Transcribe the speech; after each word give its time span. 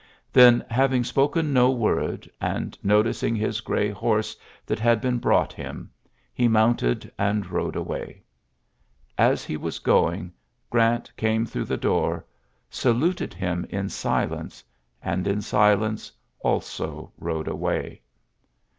Then, 0.33 0.65
having 0.67 1.03
spoken 1.03 1.53
no 1.53 1.69
word, 1.69 2.27
and 2.41 2.75
no 2.81 3.03
ticing 3.03 3.37
his 3.37 3.61
grey 3.61 3.91
horse 3.91 4.35
that 4.65 4.79
had 4.79 4.99
beea' 4.99 5.21
brought 5.21 5.53
him, 5.53 5.91
he 6.33 6.47
mounted, 6.47 7.11
and 7.19 7.45
rodl: 7.45 7.73
j 7.73 7.79
away. 7.81 8.23
As 9.15 9.45
he 9.45 9.57
was 9.57 9.77
going, 9.77 10.33
Grant 10.71 11.11
camij 11.19 11.49
through 11.49 11.65
the 11.65 11.77
door, 11.77 12.25
saluted 12.67 13.35
him 13.35 13.63
in 13.69 13.85
silence^ 13.89 14.61
J 14.63 14.65
and 15.03 15.27
in 15.27 15.39
silence 15.39 16.11
also 16.41 17.13
rode 17.19 17.47
away. 17.47 18.01